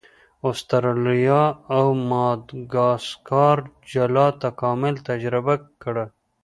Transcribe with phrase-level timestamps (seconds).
[0.49, 1.41] استرالیا
[1.75, 3.57] او ماداګاسکار
[3.91, 5.95] جلا تکامل تجربه کړ.